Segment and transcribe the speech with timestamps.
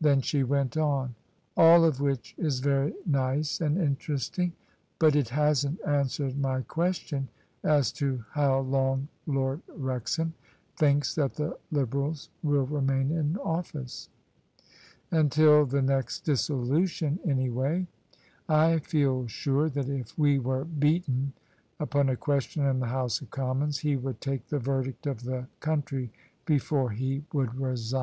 [0.00, 1.16] Then she went on,"
[1.58, 4.54] All of which is very nice and interesting,
[4.98, 7.28] but it hasn't ansyi^ered my question
[7.62, 10.32] as to how long Lord Wrex ham
[10.78, 14.08] thinks that the Liberals will remain in office.""
[15.10, 17.86] Until the next Dissolution anyway.
[18.48, 21.34] I feel sure that if we were beaten
[21.78, 25.48] upon a question in the House of Commons, he would take the verdict of the
[25.60, 26.10] country
[26.46, 27.94] before he would resign."